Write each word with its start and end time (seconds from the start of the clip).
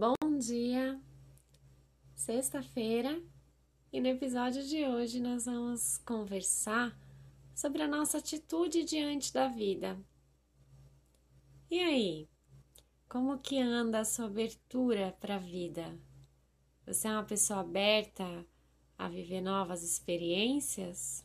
Bom 0.00 0.38
dia! 0.38 0.98
Sexta-feira 2.14 3.22
e 3.92 4.00
no 4.00 4.06
episódio 4.06 4.66
de 4.66 4.82
hoje 4.86 5.20
nós 5.20 5.44
vamos 5.44 5.98
conversar 5.98 6.98
sobre 7.54 7.82
a 7.82 7.86
nossa 7.86 8.16
atitude 8.16 8.82
diante 8.82 9.30
da 9.30 9.46
vida. 9.46 10.02
E 11.70 11.80
aí? 11.80 12.30
Como 13.10 13.40
que 13.40 13.60
anda 13.60 14.00
a 14.00 14.04
sua 14.06 14.24
abertura 14.24 15.14
para 15.20 15.36
a 15.36 15.38
vida? 15.38 16.00
Você 16.86 17.06
é 17.06 17.12
uma 17.12 17.24
pessoa 17.24 17.60
aberta 17.60 18.24
a 18.96 19.06
viver 19.06 19.42
novas 19.42 19.82
experiências? 19.82 21.22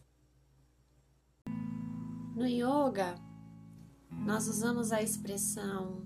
No 2.35 2.45
yoga, 2.45 3.15
nós 4.11 4.49
usamos 4.49 4.91
a 4.91 5.01
expressão 5.01 6.05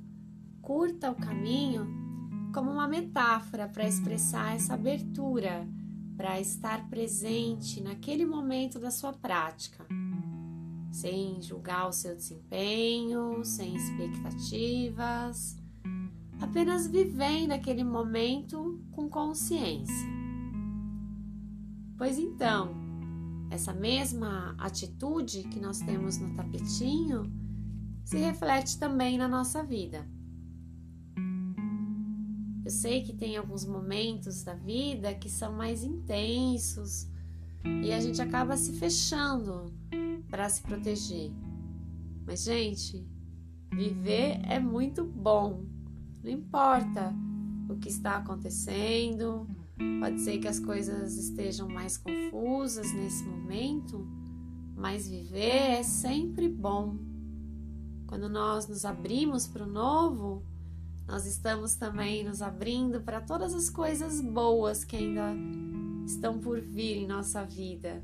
curta 0.62 1.10
o 1.10 1.16
caminho 1.16 2.09
como 2.54 2.72
uma 2.72 2.88
metáfora 2.88 3.68
para 3.68 3.88
expressar 3.88 4.56
essa 4.56 4.74
abertura, 4.74 5.68
para 6.18 6.40
estar 6.40 6.90
presente 6.90 7.82
naquele 7.82 8.26
momento 8.26 8.80
da 8.80 8.92
sua 8.92 9.14
prática, 9.14 9.86
sem 10.92 11.42
julgar 11.42 11.88
o 11.88 11.94
seu 11.94 12.16
desempenho, 12.16 13.44
sem 13.46 13.76
expectativas, 13.76 15.58
apenas 16.42 16.88
vivendo 16.88 17.52
aquele 17.52 17.84
momento 17.84 18.82
com 18.92 19.08
consciência. 19.08 20.10
Pois 21.98 22.18
então, 22.18 22.76
essa 23.52 23.74
mesma 23.74 24.56
atitude 24.58 25.44
que 25.44 25.60
nós 25.60 25.80
temos 25.80 26.18
no 26.18 26.36
tapetinho 26.36 27.32
se 28.04 28.18
reflete 28.18 28.80
também 28.80 29.18
na 29.18 29.28
nossa 29.28 29.64
vida. 29.64 30.08
Eu 32.64 32.72
sei 32.72 33.04
que 33.04 33.14
tem 33.14 33.38
alguns 33.38 33.66
momentos 33.66 34.44
da 34.44 34.54
vida 34.54 35.14
que 35.14 35.30
são 35.30 35.54
mais 35.54 35.84
intensos 35.84 37.08
e 37.84 37.92
a 37.92 38.00
gente 38.00 38.22
acaba 38.22 38.56
se 38.58 38.74
fechando 38.74 39.74
para 40.30 40.48
se 40.50 40.62
proteger. 40.62 41.32
Mas, 42.26 42.44
gente, 42.44 43.06
viver 43.74 44.40
é 44.48 44.60
muito 44.60 45.04
bom. 45.04 45.64
Não 46.24 46.30
importa 46.30 47.14
o 47.70 47.78
que 47.78 47.90
está 47.90 48.18
acontecendo, 48.18 49.48
pode 50.00 50.22
ser 50.22 50.38
que 50.40 50.48
as 50.48 50.60
coisas 50.60 51.18
estejam 51.18 51.68
mais 51.68 51.98
confusas 51.98 52.92
nesse 52.94 53.24
momento, 53.24 54.06
mas 54.76 55.10
viver 55.10 55.80
é 55.80 55.84
sempre 55.84 56.50
bom. 56.50 56.98
Quando 58.08 58.28
nós 58.28 58.68
nos 58.68 58.86
abrimos 58.86 59.48
para 59.48 59.64
o 59.64 59.70
novo, 59.70 60.44
nós 61.10 61.26
estamos 61.26 61.74
também 61.74 62.24
nos 62.24 62.40
abrindo 62.40 63.02
para 63.02 63.20
todas 63.20 63.52
as 63.56 63.68
coisas 63.68 64.22
boas 64.22 64.86
que 64.86 64.96
ainda 64.96 65.34
estão 66.06 66.38
por 66.40 66.62
vir 66.62 66.98
em 66.98 67.08
nossa 67.08 67.44
vida. 67.44 68.04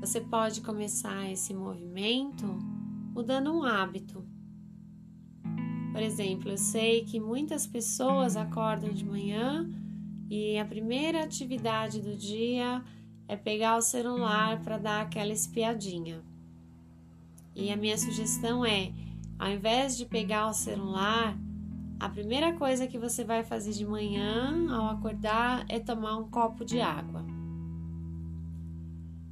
Você 0.00 0.20
pode 0.20 0.62
começar 0.62 1.30
esse 1.30 1.54
movimento 1.54 2.44
mudando 3.14 3.52
um 3.52 3.62
hábito. 3.62 4.26
Por 5.92 6.02
exemplo, 6.02 6.50
eu 6.50 6.58
sei 6.58 7.04
que 7.04 7.20
muitas 7.20 7.68
pessoas 7.68 8.36
acordam 8.36 8.90
de 8.90 9.04
manhã 9.04 9.70
e 10.28 10.58
a 10.58 10.64
primeira 10.64 11.22
atividade 11.22 12.00
do 12.00 12.16
dia 12.16 12.84
é 13.28 13.36
pegar 13.36 13.76
o 13.76 13.80
celular 13.80 14.60
para 14.60 14.76
dar 14.76 15.02
aquela 15.02 15.32
espiadinha. 15.32 16.33
E 17.54 17.70
a 17.70 17.76
minha 17.76 17.96
sugestão 17.96 18.64
é, 18.64 18.92
ao 19.38 19.50
invés 19.50 19.96
de 19.96 20.06
pegar 20.06 20.48
o 20.48 20.52
celular, 20.52 21.38
a 22.00 22.08
primeira 22.08 22.52
coisa 22.54 22.86
que 22.86 22.98
você 22.98 23.24
vai 23.24 23.44
fazer 23.44 23.72
de 23.72 23.86
manhã 23.86 24.68
ao 24.74 24.88
acordar 24.88 25.64
é 25.68 25.78
tomar 25.78 26.16
um 26.16 26.28
copo 26.28 26.64
de 26.64 26.80
água. 26.80 27.24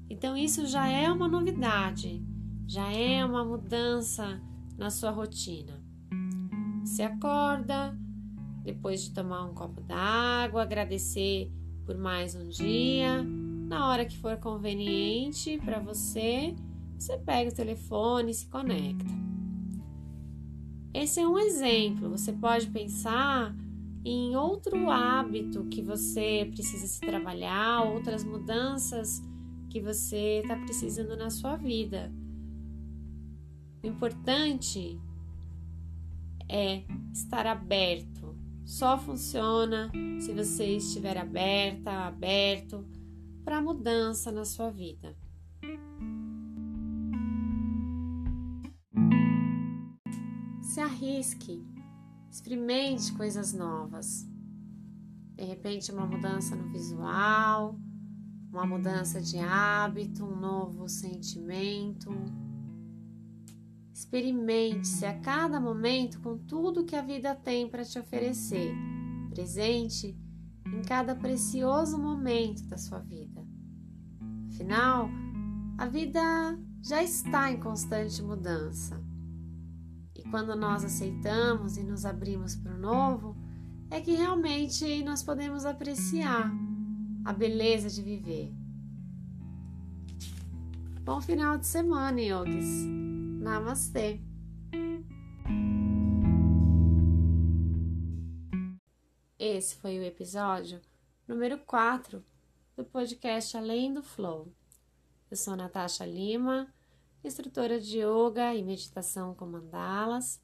Então, 0.09 0.37
isso 0.37 0.67
já 0.67 0.87
é 0.87 1.11
uma 1.11 1.27
novidade, 1.27 2.25
já 2.67 2.93
é 2.93 3.25
uma 3.25 3.45
mudança 3.45 4.41
na 4.79 4.91
sua 4.91 5.11
rotina. 5.11 5.83
Você 6.85 7.03
acorda, 7.03 7.99
depois 8.63 9.03
de 9.03 9.13
tomar 9.13 9.45
um 9.45 9.55
copo 9.55 9.81
d'água, 9.81 10.63
agradecer 10.63 11.51
por 11.85 11.99
mais 11.99 12.35
um 12.35 12.49
dia, 12.49 13.23
na 13.23 13.89
hora 13.89 14.05
que 14.05 14.17
for 14.19 14.37
conveniente 14.37 15.59
para 15.59 15.81
você 15.81 16.55
você 17.03 17.19
pega 17.19 17.51
o 17.51 17.55
telefone 17.55 18.31
e 18.31 18.35
se 18.35 18.47
conecta. 18.47 19.11
Esse 20.95 21.19
é 21.19 21.27
um 21.27 21.37
exemplo. 21.37 22.09
Você 22.11 22.33
pode 22.33 22.69
pensar 22.69 23.55
em 24.05 24.37
outro 24.37 24.89
hábito 24.89 25.65
que 25.65 25.83
você 25.83 26.49
precisa 26.53 26.87
se 26.87 27.01
trabalhar, 27.01 27.83
outras 27.83 28.23
mudanças 28.23 29.21
que 29.69 29.81
você 29.81 30.41
está 30.43 30.55
precisando 30.55 31.17
na 31.17 31.29
sua 31.29 31.57
vida. 31.57 32.13
O 33.83 33.87
importante 33.89 35.01
é 36.49 36.85
estar 37.13 37.49
aberto. 37.49 38.37
Só 38.65 38.97
funciona 38.97 39.91
se 40.21 40.33
você 40.33 40.77
estiver 40.77 41.19
aberta, 41.19 41.91
aberto 42.07 42.87
para 43.45 43.61
mudança 43.61 44.31
na 44.31 44.45
sua 44.45 44.71
vida. 44.71 45.17
Arrisque, 51.03 51.67
experimente 52.31 53.13
coisas 53.15 53.53
novas. 53.53 54.25
De 55.35 55.45
repente, 55.45 55.91
uma 55.91 56.07
mudança 56.07 56.55
no 56.55 56.71
visual, 56.71 57.77
uma 58.53 58.65
mudança 58.65 59.21
de 59.21 59.39
hábito, 59.39 60.25
um 60.25 60.37
novo 60.37 60.89
sentimento. 60.89 62.11
Experimente-se 63.93 65.05
a 65.05 65.19
cada 65.19 65.61
momento 65.61 66.21
com 66.21 66.39
tudo 66.39 66.85
que 66.85 66.95
a 66.95 67.03
vida 67.03 67.35
tem 67.35 67.69
para 67.69 67.85
te 67.85 67.99
oferecer, 67.99 68.73
presente 69.31 70.17
em 70.67 70.83
cada 70.83 71.17
precioso 71.17 71.99
momento 71.99 72.65
da 72.69 72.79
sua 72.79 73.01
vida. 73.01 73.45
Afinal, 74.53 75.09
a 75.79 75.87
vida 75.87 76.59
já 76.81 77.03
está 77.03 77.51
em 77.51 77.59
constante 77.59 78.23
mudança. 78.23 79.12
Quando 80.33 80.57
nós 80.57 80.83
aceitamos 80.83 81.77
e 81.77 81.83
nos 81.83 82.07
abrimos 82.07 82.57
para 82.57 82.73
o 82.73 82.79
novo, 82.79 83.37
é 83.91 84.01
que 84.01 84.13
realmente 84.13 85.05
nós 85.05 85.23
podemos 85.23 85.67
apreciar 85.67 86.51
a 87.23 87.35
beleza 87.35 87.91
de 87.91 88.01
viver. 88.01 88.51
Bom 91.03 91.21
final 91.21 91.59
de 91.59 91.67
semana, 91.67 92.19
yogis. 92.19 92.87
Namastê. 93.43 94.23
Esse 99.39 99.77
foi 99.77 99.99
o 99.99 100.03
episódio 100.03 100.81
número 101.29 101.59
4 101.59 102.25
do 102.75 102.85
podcast 102.87 103.55
Além 103.55 103.93
do 103.93 104.03
Flow. 104.03 104.51
Eu 105.31 105.37
sou 105.37 105.55
Natasha 105.55 106.07
Lima 106.07 106.73
instrutora 107.25 107.81
de 107.81 107.99
yoga 107.99 108.55
e 108.55 108.63
meditação 108.63 109.35
com 109.35 109.47
mandalas. 109.47 110.41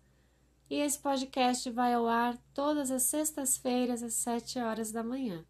E 0.70 0.76
esse 0.76 0.98
podcast 0.98 1.70
vai 1.70 1.94
ao 1.94 2.06
ar 2.06 2.36
todas 2.52 2.90
as 2.90 3.02
sextas-feiras 3.04 4.02
às 4.02 4.14
7 4.14 4.58
horas 4.58 4.92
da 4.92 5.02
manhã. 5.02 5.44